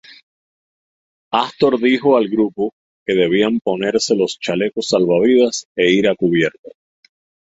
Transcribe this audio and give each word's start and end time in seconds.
Astor 1.31 1.79
dijo 1.79 2.17
al 2.17 2.27
grupo 2.27 2.71
que 3.05 3.13
debían 3.13 3.59
ponerse 3.59 4.15
los 4.15 4.39
chalecos 4.39 4.87
salvavidas 4.87 5.65
e 5.77 5.91
ir 5.91 6.09
a 6.09 6.15
cubierta. 6.15 6.71